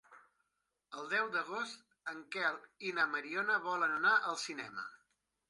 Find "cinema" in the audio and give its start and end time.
4.47-4.89